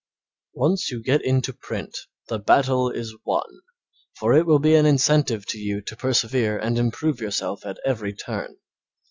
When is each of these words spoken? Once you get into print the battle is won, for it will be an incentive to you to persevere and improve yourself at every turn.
Once 0.55 0.89
you 0.89 0.99
get 0.99 1.23
into 1.23 1.53
print 1.53 1.95
the 2.27 2.39
battle 2.39 2.89
is 2.89 3.15
won, 3.23 3.61
for 4.17 4.33
it 4.33 4.47
will 4.47 4.57
be 4.57 4.73
an 4.73 4.87
incentive 4.87 5.45
to 5.45 5.59
you 5.59 5.79
to 5.79 5.95
persevere 5.95 6.57
and 6.57 6.79
improve 6.79 7.21
yourself 7.21 7.63
at 7.67 7.77
every 7.85 8.11
turn. 8.11 8.57